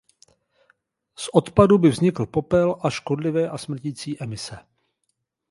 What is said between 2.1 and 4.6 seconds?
popel a škodlivé a smrtící emise.